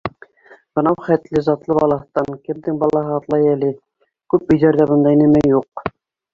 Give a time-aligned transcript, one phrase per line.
[0.77, 3.71] —Бынау хәтле затлы балаҫтан кемдең балаһы атлай әле?
[4.35, 5.89] Күп өйҙәрҙә бындай нәмә юҡ!